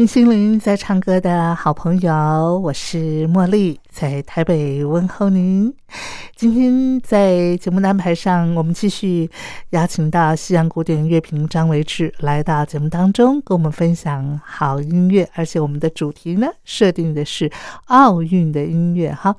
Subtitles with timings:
[0.00, 5.70] 听心灵在唱歌的好朋友，我是茉莉，在台北问候您。
[6.34, 9.30] 今天在节目的安排上，我们继续
[9.72, 15.28] 邀请到西洋古典乐评张维志来到节目当中，跟我们分享好音乐。
[15.34, 17.52] 而且我们的主题呢，设定的是
[17.88, 19.12] 奥运的音乐。
[19.12, 19.36] 哈，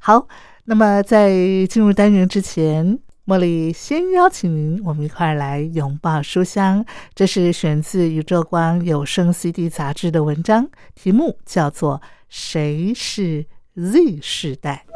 [0.00, 0.26] 好。
[0.64, 1.30] 那么在
[1.68, 2.98] 进入单元之前。
[3.28, 6.82] 茉莉先邀请您，我们一块来拥抱书香。
[7.14, 11.96] 这是选自《宇宙光有声 CD 杂志》的文章，题目叫做
[12.30, 14.86] 《谁是 Z 世代》。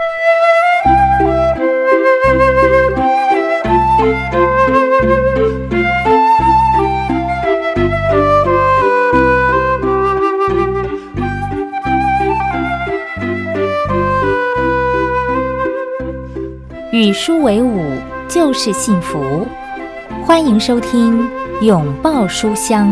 [16.93, 18.12] 与书为伍。
[18.33, 19.47] 就是幸福，
[20.25, 21.23] 欢迎收听
[21.61, 22.89] 《拥抱书香》。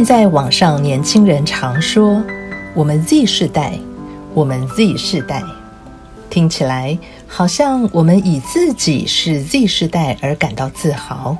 [0.00, 2.24] 现在网上年轻人常说
[2.74, 3.78] “我们 Z 世代”，
[4.32, 5.42] 我们 Z 世代，
[6.30, 11.36] 听起来好像我们以自己是 Z 世代而感到自豪。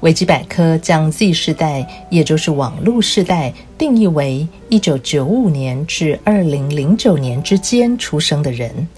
[0.00, 8.88] 维基百科将 Z 世代，也就是网络世代，定义为1995年至2009年之间出生的人，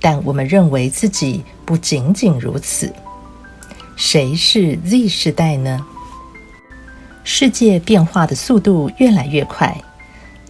[0.00, 2.90] 但我们认为自己不仅仅如此。
[3.96, 5.84] 谁是 Z 世代呢？
[7.22, 9.76] 世界变化的速度越来越快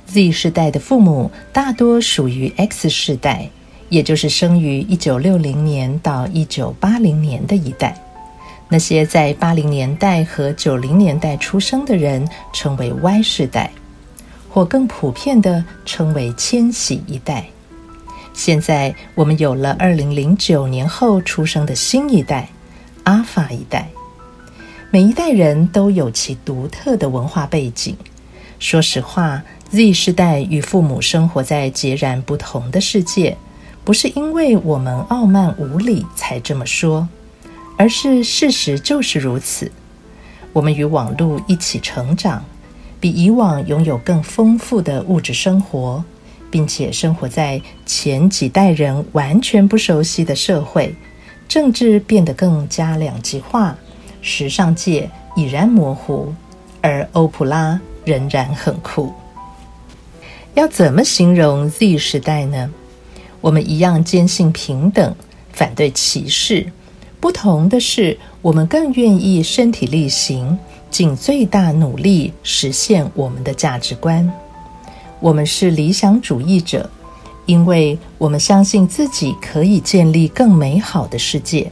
[0.07, 3.51] ，Z 世代的父母大多属于 X 世代，
[3.89, 7.97] 也就是生于一九六零年到一九八零年的一代。
[8.69, 13.71] 那些在八零年代和九零年代出生的人称为 Y 世代，
[14.49, 17.45] 或更普遍的称为千禧一代。
[18.33, 22.49] 现在我们有了二零零九年后出生的新一代，
[23.03, 23.89] 阿法一代。
[24.93, 27.97] 每一代人都有其独特的文化背景。
[28.59, 29.41] 说实话
[29.71, 33.37] ，Z 世代与父母生活在截然不同的世界，
[33.85, 37.09] 不是因为我们傲慢无礼才这么说，
[37.77, 39.71] 而是事实就是如此。
[40.53, 42.45] 我们与网络一起成长，
[42.99, 46.03] 比以往拥有更丰富的物质生活，
[46.51, 50.93] 并且生活在前几代人完全不熟悉的社会，
[51.47, 53.79] 政治变得更加两极化。
[54.23, 56.35] 时尚界已然模糊，
[56.81, 59.13] 而欧普拉仍然很酷。
[60.55, 62.71] 要怎么形容 Z 时代呢？
[63.41, 65.15] 我们一样坚信平等，
[65.53, 66.73] 反对歧视。
[67.21, 70.59] 不同的是，我们更愿意身体力行，
[70.91, 74.31] 尽最大努力实现我们的价值观。
[75.21, 76.91] 我们是理想主义者，
[77.47, 81.71] 因为我们相信自己可以建立更美好的世界。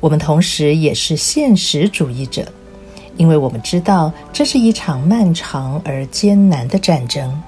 [0.00, 2.46] 我们同时也是现实主义者，
[3.16, 7.42] 因为我们知道这是一场漫长而艰难的战争。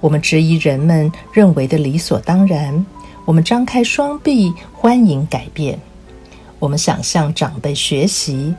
[0.00, 2.84] 我们质疑人们认为的理所当然，
[3.24, 5.78] 我们张开双臂欢迎改变。
[6.58, 8.52] 我们想向长辈学习，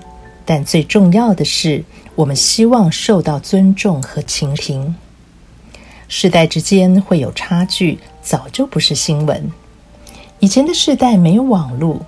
[0.45, 1.83] 但最重要的是，
[2.15, 4.95] 我们希望受到尊重和倾听。
[6.07, 9.51] 世代之间会有差距，早就不是新闻。
[10.39, 12.05] 以前的世代没有网络，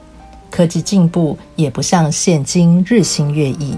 [0.51, 3.75] 科技进步也不像现今日新月异，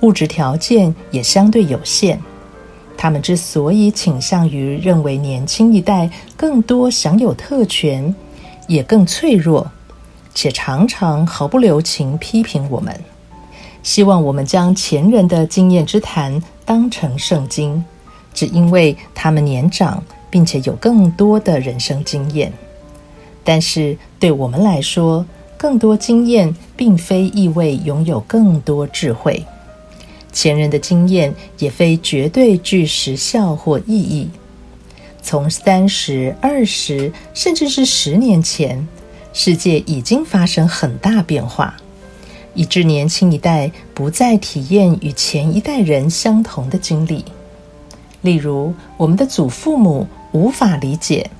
[0.00, 2.18] 物质条件也相对有限。
[2.96, 8.14] 他们之所以倾向于认为年轻一代更多享有特权，
[8.68, 9.70] 也更脆弱，
[10.34, 12.94] 且常常毫不留情批评我们，
[13.82, 17.84] 希望我们将前人的经验之谈当成圣经，
[18.32, 22.52] 只因为他们年长，并且有更多的人生经验。
[23.44, 25.24] 但是对我们来说，
[25.58, 29.44] 更多经验并非意味拥有更多智慧。
[30.32, 34.30] 前人的经验也非绝对具时效或意义。
[35.20, 38.86] 从三十二十，甚至是十年前，
[39.32, 41.76] 世界已经发生很大变化，
[42.54, 47.24] 以致年轻一代不再体验与前一代人相同的经历。
[48.22, 51.30] 例如，我们的祖父母无法理解，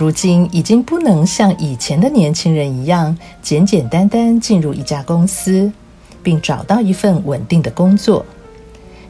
[0.00, 5.70] 如今已经不能像以前的年轻人一样，简简单单进入一家公司。
[6.22, 8.24] 并找到一份稳定的工作。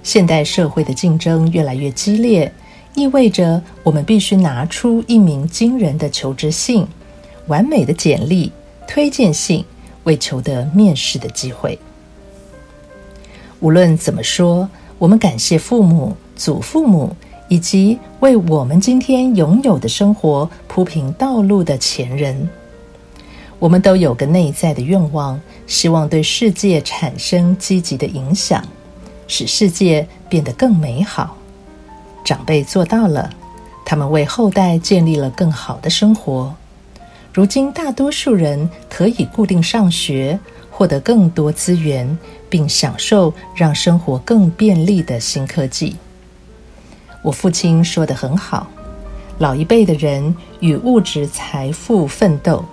[0.03, 2.53] 现代社会的竞争越来越激烈，
[2.95, 6.87] 意味着我们必须拿出一名惊人的求职信、
[7.47, 8.53] 完美的简历、
[8.87, 9.65] 推荐信，
[10.05, 11.79] 为求得面试的机会。
[13.61, 17.15] 无论怎么说，我们感谢父母、祖父母
[17.50, 22.49] 以及为我们今天拥有的生活铺平道路的前人。
[23.58, 28.64] 我们都有个内在的愿望，希望对世界产生积极的影响，
[29.26, 31.37] 使世界变得更美好。
[32.25, 33.29] 长辈做到了，
[33.85, 36.55] 他们为后代建立了更好的生活。
[37.35, 40.38] 如今，大多数人可以固定上学，
[40.70, 42.17] 获得更多资源，
[42.49, 45.96] 并享受让生活更便利的新科技。
[47.22, 48.67] 我父亲说的很好：
[49.38, 52.64] 老一辈的人与物质财富奋斗。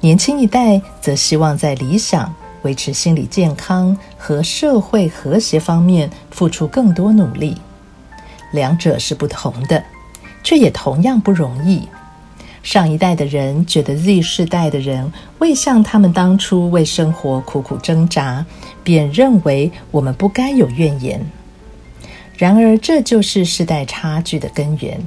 [0.00, 7.56] 年轻一代则希望在理想、维持心理健康和社会和谐方面付出更多努力。
[8.52, 9.82] 两者是不同的，
[10.42, 11.88] 却也同样不容易。
[12.62, 18.44] 上一代的人觉得 Z 世代的人未像他们当初为生活苦苦挣扎，
[18.82, 21.24] 便认为我们不该有怨言。
[22.36, 25.00] 然而，这就是世代差距的根源。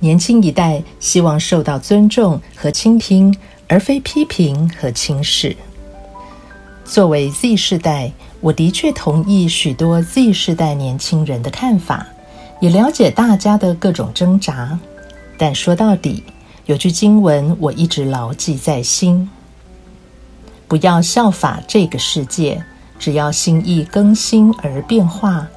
[0.00, 3.34] 年轻一代希望受到尊重和倾听。
[3.66, 5.56] 而非批评和轻视。
[6.84, 12.06] 作为 Z 世代，我的确同意许多 Z 世代年轻人的看法，
[12.60, 14.78] 也了解大家的各种挣扎。
[15.38, 16.22] 但说到底，
[16.66, 19.30] 有句经文我一直牢记在心：
[20.68, 22.62] 不要效法这个世界，
[22.98, 25.48] 只要心意更新而变化，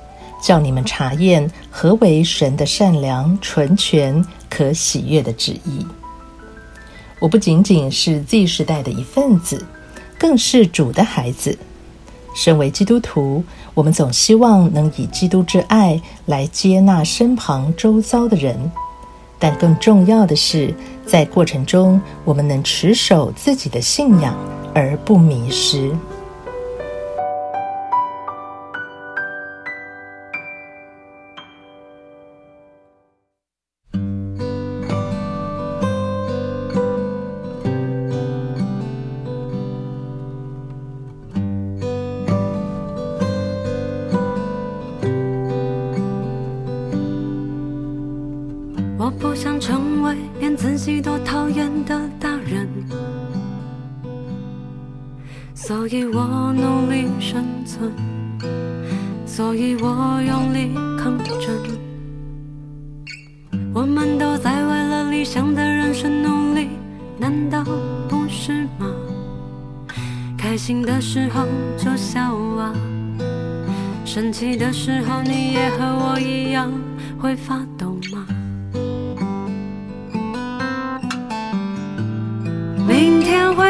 [0.41, 5.85] 叫你们查验何为神的善良、纯全、可喜悦的旨意。
[7.19, 9.65] 我不仅仅是 Z 时代的一份子，
[10.19, 11.57] 更是主的孩子。
[12.35, 13.43] 身为基督徒，
[13.73, 18.71] 我们总希望能以基督之爱来接纳身旁周遭的人，
[19.39, 20.71] 但更重要的是，
[21.03, 24.35] 在过程中我们能持守自己的信仰
[24.75, 25.91] 而不迷失。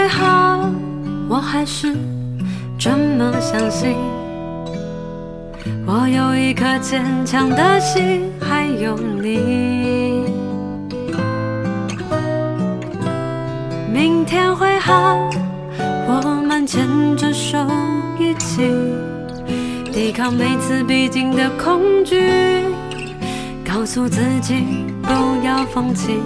[0.07, 0.69] 还好，
[1.27, 1.93] 我还是
[2.79, 3.97] 这么相信。
[5.85, 10.23] 我有一颗坚强的心，还有你。
[13.93, 15.29] 明天会好，
[16.07, 16.87] 我们牵
[17.17, 17.57] 着手
[18.17, 18.71] 一起
[19.91, 22.63] 抵抗每次逼近的恐惧，
[23.65, 24.63] 告诉自己
[25.01, 25.09] 不
[25.45, 26.21] 要放弃，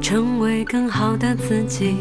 [0.00, 1.94] 成为更好的自己。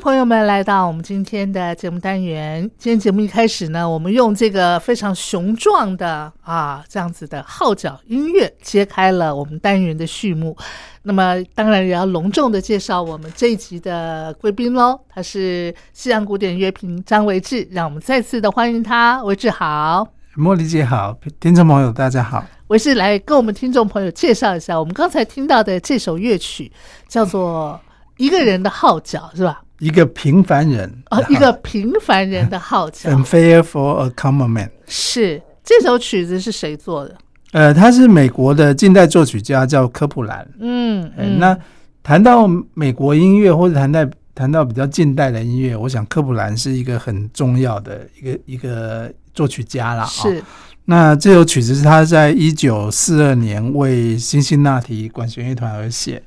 [0.00, 2.62] 朋友们来到我们今天的节目单元。
[2.78, 10.56] 今天节目一开始呢，我们用这个非常雄壮的啊这样子的号角音乐揭开了我们单元的序幕。
[11.02, 19.22] 那么当然也要隆重的介绍我们这一集的贵宾喽，他是西洋古典乐评张维志，让我们再次的欢迎他。
[19.24, 22.42] 维志好，茉莉姐好，听众朋友大家好。
[22.68, 26.72] 维志来跟我们听众朋友介绍一下，我们刚才听到的这首乐曲
[27.06, 27.78] 叫做
[28.16, 29.60] 《一个人的号角》，是吧？
[29.80, 33.10] 一个平凡人哦，一个平凡人的号角。
[33.10, 34.70] Unfair for a common man。
[34.86, 37.16] 是这首曲子是谁做的？
[37.52, 40.46] 呃，他是美国的近代作曲家，叫科普兰。
[40.60, 41.58] 嗯，那
[42.02, 50.04] 谈到美国音乐，或者谈到谈到比较近代的音乐，我想科普兰是一个很重要的一个一个作曲家啦。
[50.04, 50.42] 哦是
[50.86, 56.20] 那这首曲子是他在一九四二年为辛辛那提管弦乐团而写。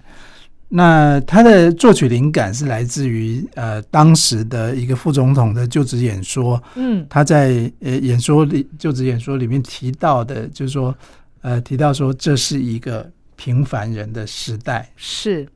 [0.76, 7.06] 那他的作曲灵感是来自于呃当时的一个副总统的就职演说，嗯。
[7.08, 10.96] 他在呃演说里就职演说里面提到的，就是说
[11.42, 15.48] 呃提到说这是一个平凡人的时代，是。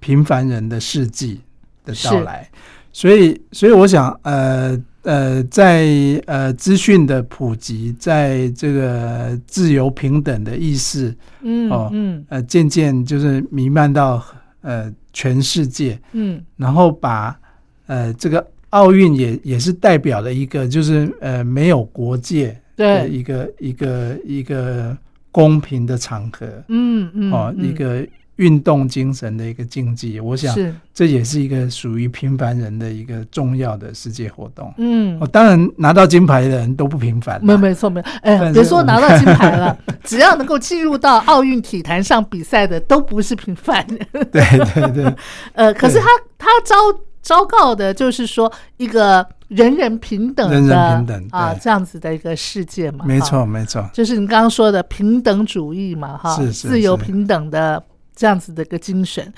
[0.00, 1.40] 平凡人的世纪
[1.84, 2.48] 的到来，
[2.90, 5.86] 所以所以我想呃呃在
[6.26, 12.24] 呃资讯的普及，在这个自由平等的意识嗯哦嗯。
[12.30, 14.24] 呃渐渐就是弥漫到
[14.64, 16.42] 呃全世界，嗯。
[16.56, 17.38] 然后把
[17.86, 24.96] 呃这个奥运也也是代表了一个就是呃没有国界的一个一个一个
[25.30, 26.46] 公平的场合。
[26.68, 27.64] 嗯嗯哦，嗯。
[27.64, 28.04] 一个
[28.36, 30.74] 运动精神的一个竞技，我想是。
[30.92, 34.72] 这也是一个属于平凡人的一个重要的世界活动。
[34.78, 35.18] 嗯。
[35.20, 43.98] 哦，当然拿到金牌的人都不平凡啦，没没错没错，哎，别说拿到金牌了， 只要能够进入到奥运体坛上比赛的，都不是平凡人。
[44.30, 44.42] 对
[44.74, 45.14] 对对，
[45.54, 46.06] 呃，可是他
[46.38, 46.76] 他昭
[47.22, 56.68] 昭告的就是说一个人人平等的人人平等啊这样子的一个世界嘛，没错没错，就是你刚刚说的平等主义嘛，哈，是是是。
[56.68, 57.82] 自由平等的
[58.14, 59.32] 这样子的一个精神。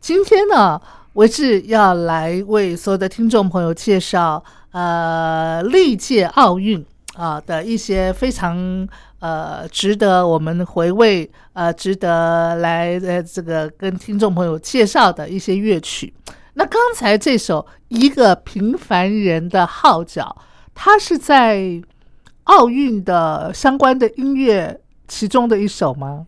[0.00, 0.80] 今天呢，
[1.14, 4.42] 维志要来为所有的听众朋友介绍
[4.72, 8.86] 呃历届奥运啊的一些非常
[9.20, 16.12] 呃值得我们回味呃值得来呃这个跟听众朋友介绍的一些乐曲。
[16.54, 20.36] 那刚才这首《一个平凡人的号角》，
[20.74, 21.82] 它是在
[22.44, 26.26] 奥运的相关的音乐其中的一首吗？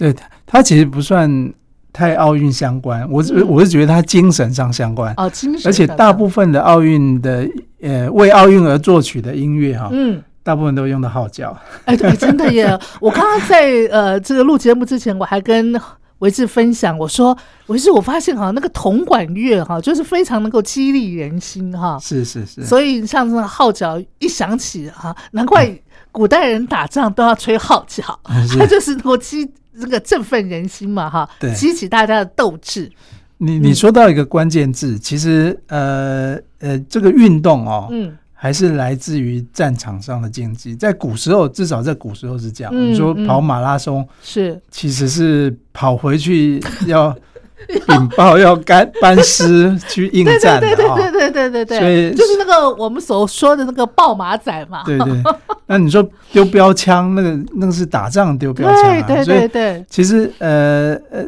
[0.00, 1.52] 对它它其实不算
[1.92, 7.46] 太奥运相关，我是、嗯我是觉得他精神上相关，哦，精神而且大部分的奥运的
[7.82, 11.54] 呃为奥运而作曲的音乐哈，嗯，大部分都用的号角。
[11.84, 12.78] 哎，对，真的耶！
[13.00, 15.78] 我刚刚在呃这个录节目之前，我还跟
[16.20, 21.98] 维志分享，我说维志，我发现哈那个铜管乐哈，就是非常能够激励人心哈。
[22.00, 25.68] 是是是，所以像这个号角一响起哈，难怪
[26.12, 28.04] 古代人打仗都要吹号角，
[28.46, 32.90] 是它就是能够激这个振奋人心嘛哈，激起大家的斗志。
[33.38, 40.74] 你你说到一个关键字，其实呃呃，这个运动哦，嗯还是来自于战场上的竞技。
[40.74, 42.72] 在古时候，至少在古时候是这样。
[42.74, 47.14] 嗯你说嗯跑马拉松，是其实是跑回去要
[47.86, 54.82] 禀报、要干班师去应战的对对啊、对对对对对所以 就是那个我们所说的那个爆马仔嘛。
[54.84, 55.22] 对对。
[55.66, 59.02] 那你说丢标枪，那个那个是打仗丢标枪啊。
[59.02, 61.24] 对对对对，其实呃呃，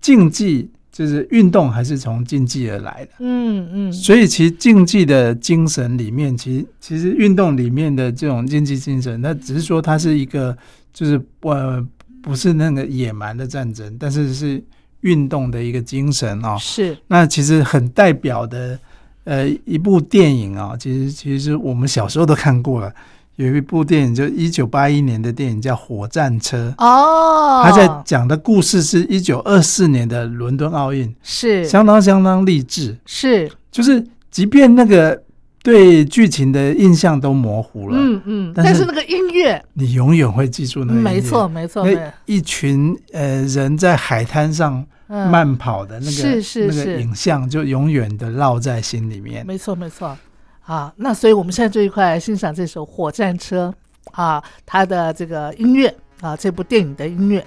[0.00, 3.10] 竞技就是运动，还是从竞技而来的。
[3.18, 10.56] 嗯嗯，所以其实竞技的精神里面，其实其实运动里面的这种竞技精神，那只是说它是一个
[10.92, 11.84] 就是呃
[12.22, 14.62] 不是那个野蛮的战争，但是是
[15.00, 16.56] 运动的一个精神哦。
[16.58, 18.78] 是那其实很代表的
[19.24, 22.92] 呃一部电影啊、其实其实我们小时候都看过了。
[23.36, 32.98] 有一部电影，就一九八一年的电影叫《火战车》，哦，他在讲的故事是一九二四年的伦敦奥运，是相当相当励志。
[33.06, 35.22] 是就是即便那个
[35.62, 41.86] 对剧情的印象都模糊了，嗯嗯，但是那个音乐，你永远会记住那个音乐没错没错，
[42.24, 49.46] 一群呃人在海滩上嗯慢跑的那个、是是那个是影像，就永远的烙在心里面。
[49.46, 50.16] 没错没错。
[50.64, 53.74] 啊，那所以我们现在这一块来欣赏这首《火战车》
[54.12, 57.44] 啊，它的这个音乐啊，这部电影的音乐。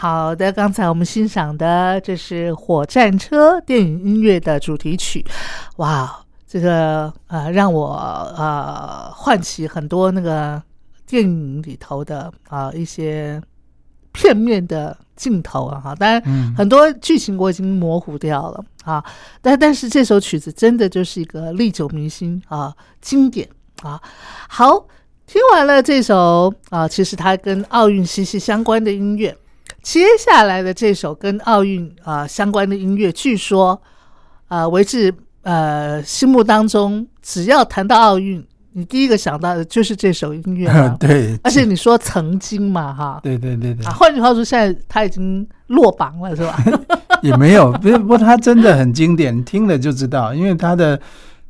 [0.00, 5.22] 好的，刚才我们欣赏的这是《火战车》电影音乐的主题曲，
[5.76, 7.92] 哇，这个呃让我
[8.34, 10.62] 呃唤起很多那个
[11.06, 13.38] 电影里头的啊、一些
[14.10, 16.54] 片面的镜头啊哈，当然嗯。
[16.56, 19.04] 很多剧情我已经模糊掉了啊，
[19.42, 23.46] 但但是这首曲子真的就是一个历久弥新啊，经典
[23.82, 24.00] 啊。
[24.48, 24.86] 好，
[25.26, 29.36] 听完了这首啊，其实它跟奥运息息相关的音乐，
[29.82, 33.80] 接下来的这首跟奥运啊相关的音乐，据说
[34.48, 35.12] 呃为至
[35.42, 43.20] 呃心目当中，只要谈到奥运，你第一个想到的就是这首音乐啊 对，而且你说曾经嘛哈。
[43.22, 46.62] 对对对对啊，，换句话说，现在他已经落榜了，是吧？
[47.22, 50.98] 也没有，不是，不过它真的很经典，听了就知道，因为他的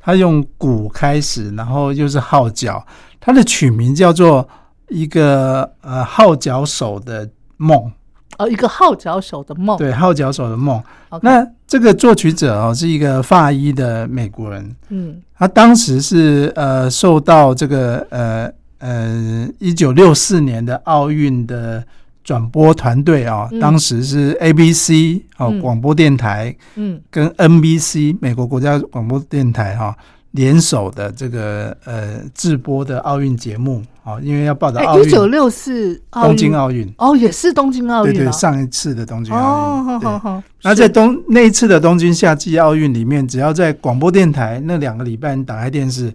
[0.00, 2.84] 他用鼓开始，然后又是号角，
[3.20, 4.48] 他的曲名叫做
[4.88, 7.92] 一个呃号角手的梦，
[8.40, 9.76] 哦，一个号角手的梦。
[9.76, 10.82] 对，号角手的梦。
[11.20, 15.20] 那这个作曲者哦是一个法医的美国人，嗯。
[15.36, 21.84] 他当时是呃受到这个呃呃一九六四年的奥运的
[22.24, 23.60] 转播团队啊、嗯。
[23.60, 25.60] 当时是 ABC 哦、嗯。
[25.60, 27.00] 广播电台嗯。
[27.10, 29.94] 跟 NBC 美国国家广播电台哈、
[30.32, 38.14] 联手的这个呃直播的奥运节目啊、因为要报道哎，奥运一九六四奥东京奥运，哦，也是东京奥运啊。
[38.14, 46.12] 对对，上一次的东京哦，奥运，对好好好，那在东那一次的东京夏季奥运里面，只要在广播电台那两个礼拜，你打开电视，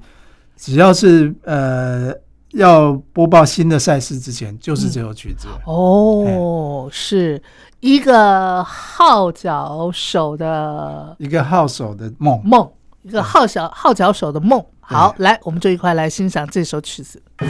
[0.58, 2.12] 只要是呃
[2.54, 5.48] 要播报新的赛事之前，就是这首曲子。
[5.66, 7.42] 哦，是
[7.80, 12.42] 一个号角手的一个号手的梦。
[12.44, 12.68] 梦，
[13.06, 14.66] 一个号角号角手的梦。
[14.82, 17.22] 好，来，我们就一块来欣赏这首曲子。《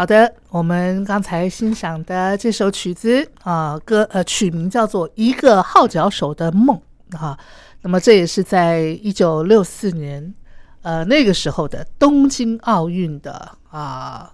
[0.00, 6.80] 好的，我们刚才欣赏的这首曲子啊，歌呃曲名叫做《一个号角手的梦》
[7.18, 7.38] 啊，
[7.82, 10.32] 那么这也是在一九六四年
[10.80, 14.32] 呃那个时候的东京奥运的啊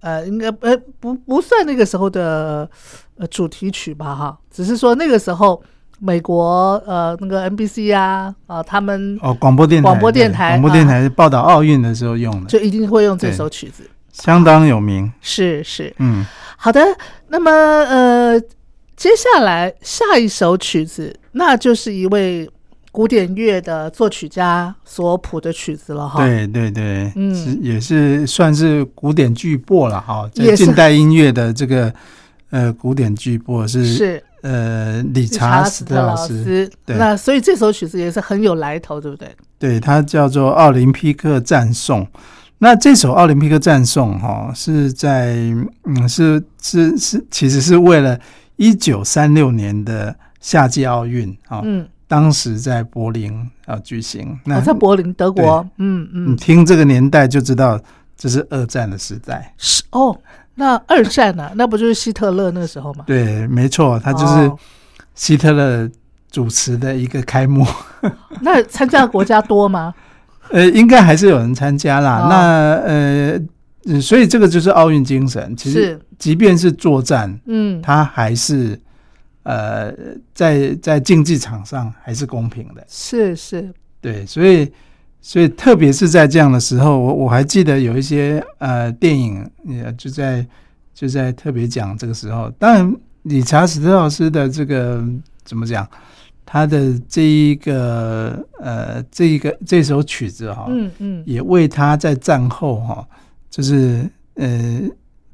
[0.00, 2.68] 呃应该呃不不算那个时候的
[3.16, 5.62] 呃主题曲吧哈，只是说那个时候
[6.00, 13.88] 美国呃那个 NBC 啊啊他们哦，广播电台，广播电台广播电台报道奥运的时候用的，就一定会用这首曲子，
[14.22, 15.12] 相当有名。
[15.20, 15.92] 是是。
[15.98, 16.24] 嗯，
[16.56, 16.80] 好的，
[17.28, 18.40] 那么呃，
[18.96, 22.48] 接下来下一首曲子，那就是一位
[22.92, 31.92] 古典乐的作曲家所谱的曲子了哈。，对对对，嗯是也是算是古典巨擘了哈，在近代音乐的这个
[32.50, 36.70] 呃古典巨擘是是呃理理查斯斯特老师。
[36.86, 39.28] 对那所以这首曲子也是很有来头，对不对？
[39.58, 42.02] 对，它叫做《奥林匹克赞颂》。
[42.64, 45.34] 那这首《奥林匹克赞颂》哈是在
[45.84, 48.18] 嗯是是是，其实是为了
[48.56, 53.30] 一九三六年的夏季奥运啊，嗯，当时在柏林
[53.66, 54.40] 啊举行。
[54.46, 55.62] 那我在柏林，德国。
[55.76, 57.78] 嗯你嗯，听这个年代就知道，
[58.16, 59.52] 这是二战的时代。
[59.58, 60.18] 是哦。
[60.54, 63.04] 那二战呢、 那不就是希特勒那时候吗？
[63.06, 64.58] 对，没错，他就是哦
[65.14, 65.86] 希特勒
[66.30, 67.66] 主持的一个开幕。
[68.40, 69.92] 那参加的国家多吗？
[70.50, 72.20] 呃，应该还是有人参加啦。
[72.20, 73.38] 哦那呃，
[73.86, 75.54] 嗯所以这个就是奥运精神。
[75.56, 78.80] 其实，即便是作战，嗯，它还是
[79.42, 79.92] 呃，
[80.32, 82.84] 在在竞技场上还是公平的。
[82.88, 84.70] 是是，对，所以
[85.20, 90.46] 所以特别是在这样的时候，我我还记得有一些呃电影，也就在
[90.94, 92.50] 就在特别讲这个时候。
[92.58, 95.04] 当然，理查史特老师的这个
[95.44, 95.86] 怎么讲？
[96.46, 103.06] 他的这一个呃，这一个这首曲子哈、嗯嗯，也为他在战后哈、
[103.50, 104.80] 就是呃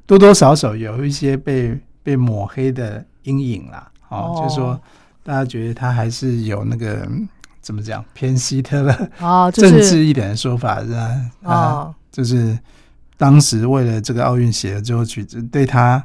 [0.05, 3.91] 多多少少有一些被被抹黑的阴影啦。
[4.09, 4.79] 哦，哦就是说
[5.23, 7.27] 大家觉得他还是有那个嗯
[7.61, 11.21] 怎么讲偏希特勒哦，就政治一点的说法，是吧？
[11.43, 12.57] 啊，哦，就是
[13.17, 16.03] 当时为了这个奥运写的这首曲子，对他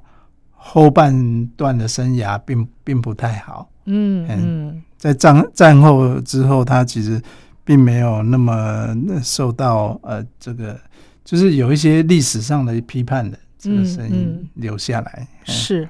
[0.50, 3.70] 后半段的生涯并并不太好。
[3.86, 7.20] 嗯嗯嗯，在战战后之后，他其实
[7.64, 8.88] 并没有那么
[9.22, 10.78] 受到呃这个，
[11.24, 15.28] 就是有一些历史上的批判的这个声音留下来。
[15.46, 15.88] 嗯是，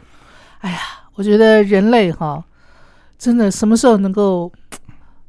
[0.61, 0.79] 哎呀，
[1.15, 2.45] 我觉得人类哈，
[3.19, 4.53] 真的什么时候能够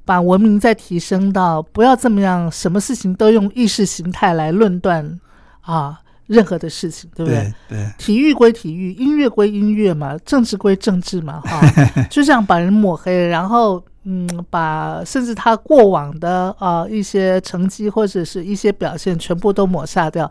[0.04, 5.20] 把文明再提升到不要这么样，什么事情都用意识形态来论断
[5.62, 7.54] 啊，任何的事情，对不对？
[7.68, 11.62] 对对体育归体育，音乐归音乐嘛，政治归政治嘛，哈，
[12.12, 20.26] 就这样把人抹黑，然后嗯，把甚至他过往的啊、呃一些成绩或者是一些表现全部都抹杀掉，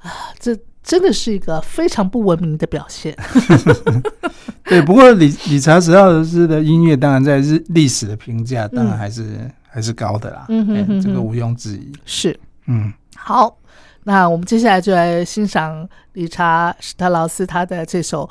[0.00, 3.16] 啊，这真的是一个非常不文明的表现。
[4.64, 4.82] 对。
[4.82, 10.44] 不过理理查史特老师的音乐，当然在日历史的评价，当然还是、还是高的啦。
[10.48, 11.90] 嗯哼哎哼哼这个毋庸置疑。
[12.04, 13.56] 是嗯，好，
[14.04, 18.28] 那我们接下来就来欣赏理查史特劳斯他的这首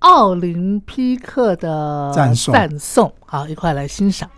[0.00, 2.54] 奥林匹克的赞颂。
[2.54, 4.28] 赞颂，好，一块来欣赏。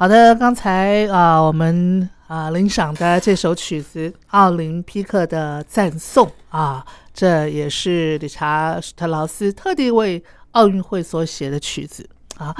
[0.00, 6.82] 好的，刚才啊、我们啊、领赏的这首曲子《奥林匹克的赞颂》啊，
[7.12, 12.08] 这也是理查·特劳斯特地为奥运会所写的曲子
[12.38, 12.56] 啊。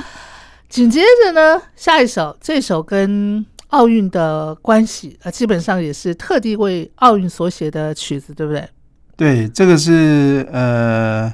[0.69, 8.69] 紧接着呢，下一首这首跟奥运的关系啊，基本上也是特地为奥运所写的曲子，对不对？
[9.17, 11.33] 对，这个是呃，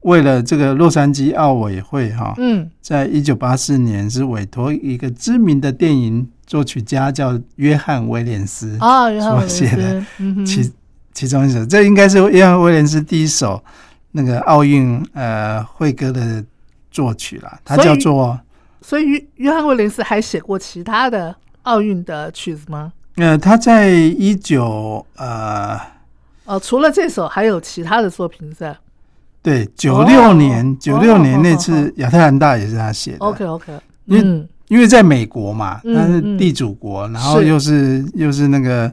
[0.00, 2.70] 为了这个洛杉矶奥委会哈，嗯。
[2.80, 10.72] 在一九八四年是委托一个知名的电影作曲家叫约翰威廉斯啊，约翰威廉所写的斯，嗯哼，其
[11.12, 13.62] 其中一首，这应该是约翰威廉斯第一首
[14.12, 16.44] 那个奥运呃会歌的
[16.90, 18.38] 作曲啦，他叫做
[18.82, 22.92] 所以约约翰威廉斯还写过其他的奥运的曲子吗？
[23.16, 25.78] 呃，他在一九呃
[26.46, 28.76] 哦，除了这首，还有其他的作品是吧
[29.42, 33.18] 对九六年九六、哦年那哦次亚特兰大也是他写的。
[33.20, 33.72] ？OK OK，
[34.06, 38.92] 因因为在美国嘛，他是地主国，然后又是又是那个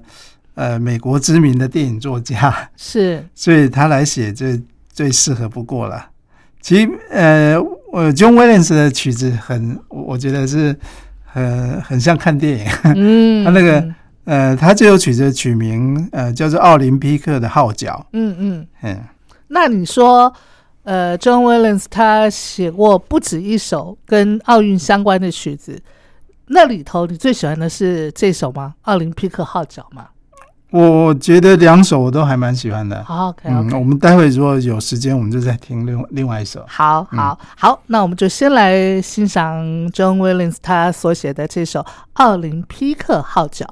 [0.56, 4.62] 呃美国知名的电影作家，是 所以他来写最
[4.92, 6.04] 最适合不过了。
[6.62, 7.58] 其实呃，
[7.92, 10.76] 我 John Williams 的曲子很，我我觉得是
[11.24, 12.66] 很很像看电影。
[12.96, 13.88] 嗯， 他那个
[14.26, 18.62] 呃，他这首曲子的曲名呃叫做《奥林匹克的号角嗯嗯，》。
[18.82, 19.00] 嗯，
[19.50, 20.34] 那你说，
[20.84, 25.82] 呃，John Williams 他写过不止一首跟奥运相关的曲子，
[26.48, 28.76] 那里头你最喜欢的是这首吗？
[28.84, 30.08] 奥林匹克号角吗？
[30.70, 33.02] 我觉得两首我都还蛮喜欢的。
[33.06, 36.62] 好，OK 嗯我们待会如果有时间，我们就再听另另外一首。
[36.68, 41.80] 好好好，那我们就先来欣赏 John Williams 他所写的这首
[42.14, 43.66] 《奥林匹克号角》。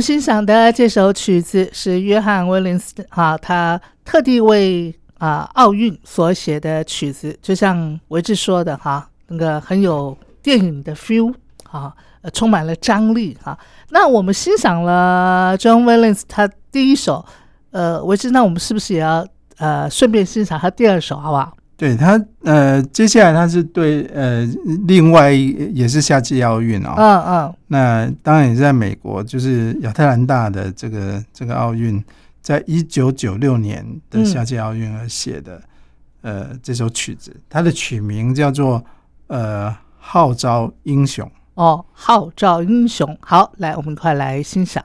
[0.00, 11.34] 欣赏的这首曲子是约翰威廉斯啊，他特地为啊奥运所写的曲子，就像维志说的哈，那个很有电影的 feel
[11.70, 11.94] 啊，
[12.32, 13.58] 充满了张力哈。
[13.90, 17.24] 那我们欣赏了 John Williams 他第一首，
[17.70, 19.26] 呃，维志，那我们是不是也要
[19.58, 21.56] 呃顺便欣赏他第二首，好不好？
[21.80, 24.46] 对他，呃，接下来他是对，呃，
[24.86, 32.04] 另外也是夏季奥运哦，嗯嗯，那当然也是在美国，就是亚特兰大的这个这个奥运，
[32.42, 35.62] 在一九九六年的夏季奥运而写的，
[36.20, 38.84] 呃，这首曲子，它的曲名叫做
[39.28, 41.26] 呃号召英雄。
[41.54, 44.84] 哦，号召英雄，好，来，我们快来欣赏。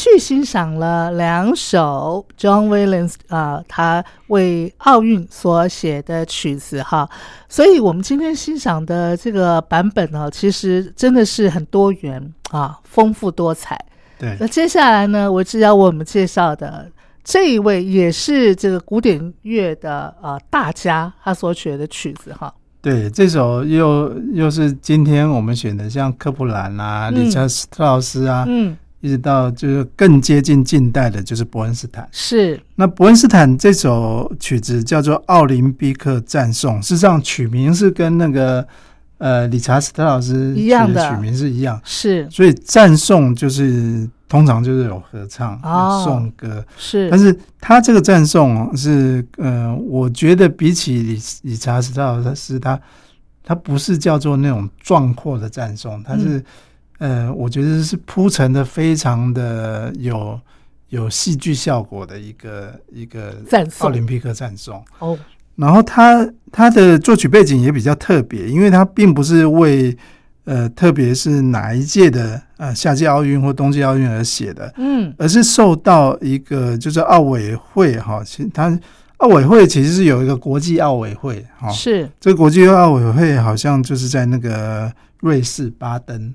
[0.00, 7.06] 续欣赏了两首 John Williams 啊、他为奥运所写的曲子哈，
[7.50, 13.78] 所以我们今天欣赏的这个版本呢，其实真的是很多元啊，丰富多彩。
[14.18, 16.90] 对那接下来呢，我只要为我们介绍的
[17.22, 22.52] 这一位，也是这个古典乐的呃大家，他所写的曲子哈。
[22.82, 32.08] 对，这首又又是今天我们选的，像科普兰啊、嗯理查斯特劳斯啊，嗯，一直到就是更接近近代的，就是伯恩斯坦。
[32.12, 32.60] 是。
[32.76, 38.66] 那伯恩斯坦这首曲子叫做《奥林匹克赞颂》，事实上曲名是跟那个
[39.18, 42.28] 呃理查斯特老师一样的曲名是一样，是。
[42.30, 45.98] 所以赞颂就是通常就是有合唱、哦。
[45.98, 52.80] 有颂歌，是，但是他这个赞颂是呃，我觉得比起理理查斯特老师，他
[53.42, 56.42] 他不是叫做那种壮阔的赞颂，他是、
[57.00, 60.40] 呃，我觉得是铺陈的非常的有
[60.90, 64.84] 有戏剧效果的一个一个赞颂奥林匹克赞颂。
[65.00, 65.18] 哦，
[65.56, 69.96] 然后他他的作曲背景也比较特别，因为他并不是为
[70.44, 78.76] 呃，特别是哪一届的呃夏季奥运或冬季奥运而写的，嗯而是受到一个就是奥委会哈，其实他
[79.18, 84.90] 奥委会其实是有一个国际奥委会哈，是这个国际奥委会好像就是在那个
[85.20, 86.34] 瑞士巴登，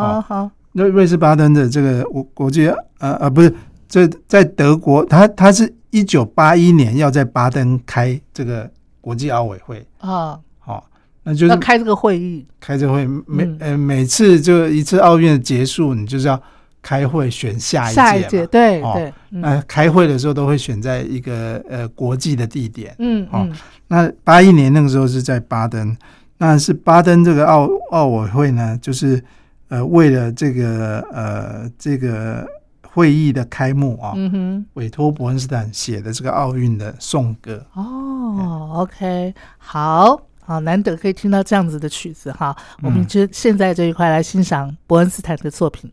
[0.00, 0.50] 啊好。
[0.72, 2.68] 那瑞士巴登的这个国国际
[2.98, 3.52] 呃呃不是
[3.88, 8.70] 这在德国，他他是一九八一年要在巴登开这个
[9.00, 10.86] 国际奥委会，啊，好、
[11.22, 12.46] 那就是开这个会议。
[12.60, 13.56] 开这个会每、嗯。
[13.60, 16.40] 呃每次就一次奥运的结束，你就是要
[16.82, 19.40] 开会选下一届嘛，下一届，对哦对，嗯。
[19.40, 22.92] 那开会的时候都会选在一个呃国际的地点。
[22.92, 23.52] 哦嗯嗯。
[23.88, 25.96] 那八一年那个时候是在巴登，
[26.36, 29.22] 那是巴登这个奥奥委会呢，就是
[29.68, 32.46] 呃为了这个呃这个
[32.86, 34.66] 会议的开幕啊，嗯哼。
[34.74, 37.64] 委托伯恩斯坦写的这个奥运的颂歌。
[37.74, 42.56] 哦，OK，好，好，难得可以听到这样子的曲子哈。
[42.82, 45.90] 我们嗯就现在这一块来欣赏伯恩斯坦的作品。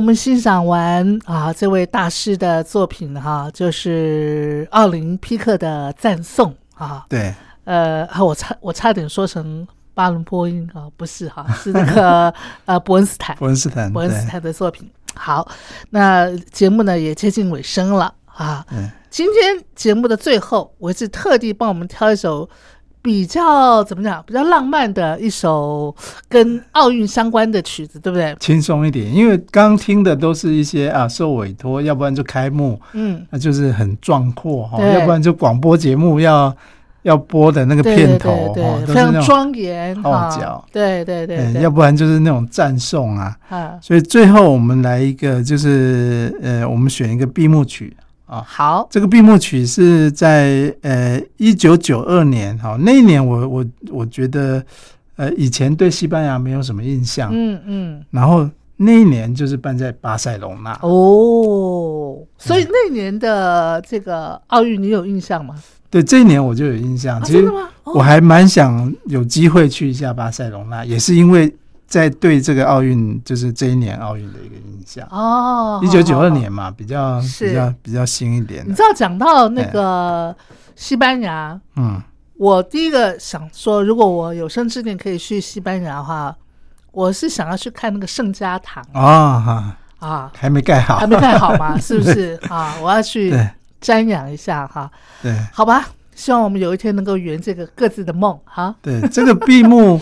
[0.00, 7.04] 我们欣赏完啊这位大师的作品哈，就是奥林匹克的赞颂啊。
[7.06, 7.34] 对，
[7.64, 12.32] 呃，啊我差我差点说成巴伦波音啊，不是哈，是那个
[12.64, 13.36] 呃伯恩斯坦。
[13.36, 14.90] 伯恩斯坦，伯恩斯坦的作品。
[15.14, 15.46] 好，
[15.90, 18.64] 那节目呢也接近尾声了啊。
[18.72, 22.48] 嗯今天节目的最后，我是特地帮我们挑一首
[23.02, 25.94] 比较怎么讲，比较浪漫的一首
[26.28, 28.36] 跟奥运相关的曲子，对不对？
[28.38, 36.54] 轻松一点，因为刚听的都是一些啊受委托，要不然就开幕，嗯，那就是很壮阔哈，要不然就广播节目要
[37.02, 40.36] 要播的那个片头对哈，对对，非常庄严号哈。
[40.38, 43.34] 角对对对嗯对，要不然就是那种赞颂啊。
[43.48, 47.96] 啊，所以最后我们来一个，就是呃，我们选一个闭幕曲
[48.30, 48.44] 啊。
[48.46, 54.64] 好，这个闭幕曲是在呃一九九二年，哈，那一年我我我觉得
[55.16, 65.54] 呃以前对西班牙没有什么印象，嗯嗯，然后那一年就是办在巴塞隆纳，哦，所以那年的这个奥运你有印象吗？
[65.90, 67.18] 对这一年我就有印象。
[67.18, 67.50] 啊，其实
[67.84, 71.52] 我还蛮想有机会去一下巴塞隆纳，也是因为
[71.90, 75.06] 在对这个奥运，就是这一年奥运的一个印象。
[75.10, 80.34] 哦，一九九二年嘛，比较比较比较新一点你知，道讲到那个
[80.76, 82.00] 西班牙，嗯，
[82.36, 86.34] 我第一个想说，如果我有生之年可以去西班牙的话，
[86.92, 88.82] 我是想要去看那个圣家堂。
[88.92, 92.38] 啊哈，啊，还没盖好，还没盖好嘛， 是不是？
[92.48, 92.76] 啊？
[92.80, 93.36] 我要去
[93.82, 94.88] 瞻仰一下哈，
[95.20, 95.36] 对。
[95.52, 95.88] 好吧？
[96.14, 98.74] 希望我们有一天能够圆这个各自的梦哈。
[98.80, 100.00] 对，这个闭幕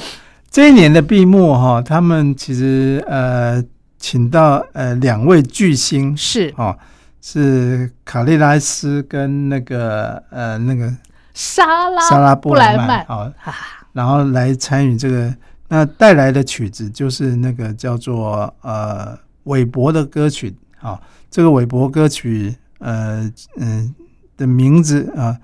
[0.51, 3.62] 这一年的闭幕哈，他们其实呃
[3.99, 6.16] 请到呃两位巨星。
[6.16, 6.53] 是。
[6.57, 6.76] 哦，
[7.20, 10.92] 是卡利拉斯跟那个呃那个
[11.34, 12.88] 莎拉莎拉布布莱曼。
[12.88, 13.07] 莱曼。
[13.09, 13.55] 哦，啊，
[13.92, 15.34] 然后来参与这个，
[15.68, 20.57] 那带来的曲子就是那个叫做呃韦伯的歌曲。
[20.80, 23.94] 啊、哦，这个韦伯歌曲呃嗯、
[24.36, 25.36] 的名字啊、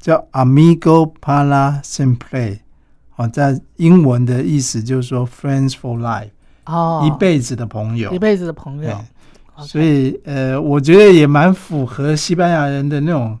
[0.00, 2.58] 叫 Amigo para Sempre，
[3.20, 6.30] 哦，在英文的意思就是说 Friends for Life，、
[6.64, 8.18] 哦，一辈子的朋友一。
[8.18, 8.98] 辈子的朋友
[9.58, 13.38] 所以呃，我觉得也蛮符合西班牙人的那种，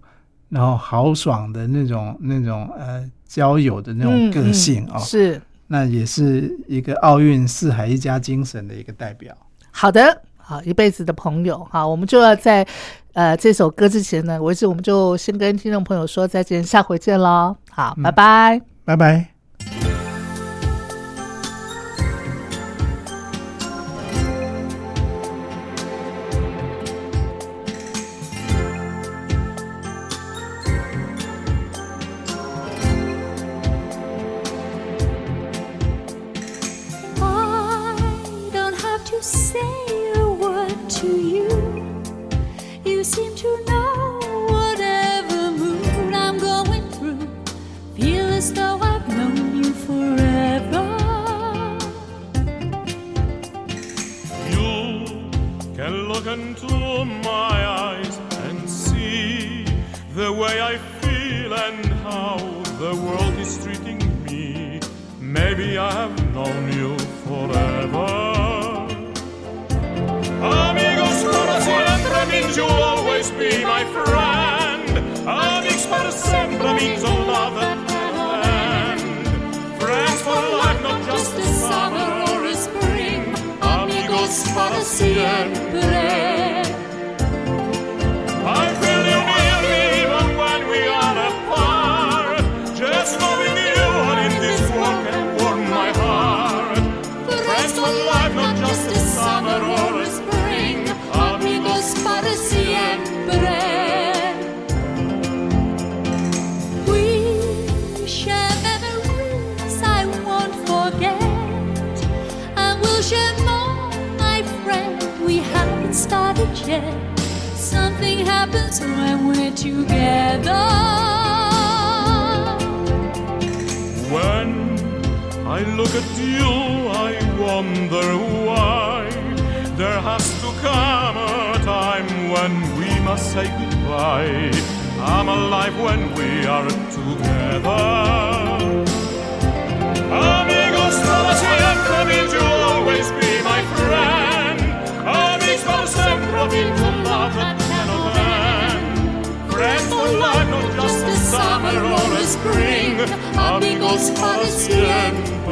[0.50, 4.98] 然后豪爽的那种那种呃交友的那种个性啊。
[4.98, 5.40] 嗯是
[5.72, 9.32] 那也是一个奥运四海一家精神的一个代表。
[9.70, 12.66] 好的，好一辈子的朋友，好，我们就要在
[13.12, 18.60] 呃这首歌之前呢，为止我们就先跟听众朋友说再见，下回见喽，好，嗯拜拜。
[18.84, 19.39] 拜拜。